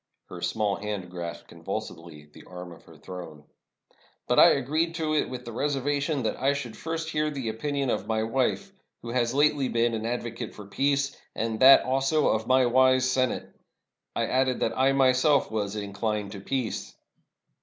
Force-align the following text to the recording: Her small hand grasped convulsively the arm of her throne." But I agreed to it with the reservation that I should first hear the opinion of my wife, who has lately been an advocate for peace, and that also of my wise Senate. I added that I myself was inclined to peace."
Her 0.29 0.41
small 0.41 0.77
hand 0.77 1.11
grasped 1.11 1.47
convulsively 1.49 2.25
the 2.25 2.45
arm 2.45 2.71
of 2.71 2.85
her 2.85 2.97
throne." 2.97 3.43
But 4.27 4.39
I 4.39 4.49
agreed 4.53 4.95
to 4.95 5.13
it 5.13 5.29
with 5.29 5.45
the 5.45 5.51
reservation 5.51 6.23
that 6.23 6.37
I 6.41 6.53
should 6.53 6.75
first 6.75 7.11
hear 7.11 7.29
the 7.29 7.49
opinion 7.49 7.91
of 7.91 8.07
my 8.07 8.23
wife, 8.23 8.71
who 9.03 9.09
has 9.11 9.35
lately 9.35 9.69
been 9.69 9.93
an 9.93 10.07
advocate 10.07 10.55
for 10.55 10.65
peace, 10.65 11.15
and 11.35 11.59
that 11.59 11.85
also 11.85 12.29
of 12.29 12.47
my 12.47 12.65
wise 12.65 13.07
Senate. 13.07 13.53
I 14.15 14.25
added 14.25 14.61
that 14.61 14.75
I 14.75 14.91
myself 14.93 15.51
was 15.51 15.75
inclined 15.75 16.31
to 16.31 16.39
peace." 16.41 16.95